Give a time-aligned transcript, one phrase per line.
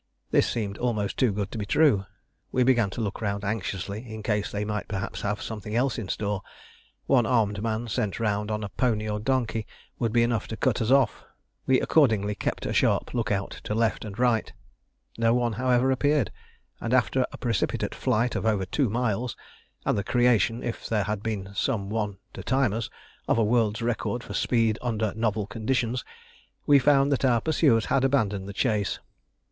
[0.31, 2.07] This seemed almost too good to be true.
[2.51, 6.07] We began to look round anxiously in case they might perhaps have something else in
[6.09, 6.41] store.
[7.05, 9.67] One armed man sent round on a pony or donkey
[9.99, 11.23] would be enough to cut us off;
[11.67, 14.53] we accordingly kept a sharp look out to right and left.
[15.19, 16.31] No one, however, appeared,
[16.79, 19.37] and after a precipitate flight of over two miles,
[19.85, 22.89] and the creation, if there had been some one to time us,
[23.27, 26.03] of a world's record for speed under novel conditions,
[26.65, 28.97] we found that our pursuers had abandoned the chase.